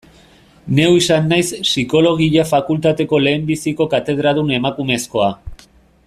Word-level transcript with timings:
Neu 0.77 0.93
izan 0.99 1.27
naiz 1.33 1.51
Psikologia 1.65 2.47
fakultateko 2.53 3.21
lehenbiziko 3.27 3.89
katedradun 3.95 4.53
emakumezkoa. 4.61 5.29